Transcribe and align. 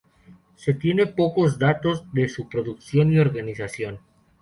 Se 0.55 0.73
tienen 0.73 1.13
pocos 1.13 1.59
datos 1.59 2.11
de 2.11 2.27
su 2.27 2.49
producción 2.49 3.13
y 3.13 3.19
organización. 3.19 3.99